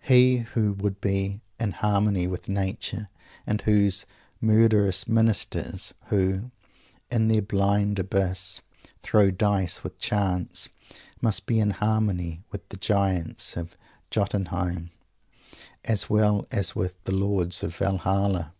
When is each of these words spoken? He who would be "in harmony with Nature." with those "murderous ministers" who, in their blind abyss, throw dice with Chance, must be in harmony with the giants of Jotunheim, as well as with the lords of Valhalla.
He 0.00 0.38
who 0.38 0.72
would 0.72 1.00
be 1.00 1.40
"in 1.60 1.70
harmony 1.70 2.26
with 2.26 2.48
Nature." 2.48 3.08
with 3.46 3.60
those 3.60 4.06
"murderous 4.40 5.06
ministers" 5.06 5.94
who, 6.06 6.50
in 7.12 7.28
their 7.28 7.42
blind 7.42 8.00
abyss, 8.00 8.60
throw 9.02 9.30
dice 9.30 9.84
with 9.84 10.00
Chance, 10.00 10.68
must 11.20 11.46
be 11.46 11.60
in 11.60 11.70
harmony 11.70 12.42
with 12.50 12.68
the 12.70 12.76
giants 12.76 13.56
of 13.56 13.76
Jotunheim, 14.10 14.90
as 15.84 16.10
well 16.10 16.44
as 16.50 16.74
with 16.74 17.00
the 17.04 17.14
lords 17.14 17.62
of 17.62 17.76
Valhalla. 17.76 18.54